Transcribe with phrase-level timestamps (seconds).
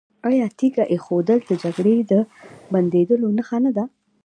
[0.29, 2.13] آیا تیږه ایښودل د جګړې د
[2.71, 3.83] بندولو نښه نه ده؟